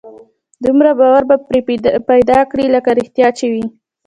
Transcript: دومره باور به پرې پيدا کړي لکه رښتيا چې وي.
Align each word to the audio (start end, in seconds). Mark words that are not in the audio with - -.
دومره 0.63 0.89
باور 0.99 1.23
به 1.29 1.35
پرې 1.47 1.59
پيدا 2.09 2.39
کړي 2.51 2.65
لکه 2.75 2.89
رښتيا 2.99 3.27
چې 3.37 3.45
وي. 3.53 3.65